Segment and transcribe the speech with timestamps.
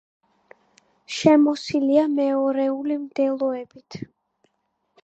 [1.17, 4.05] შემოსილია მეორეული მდელოებით.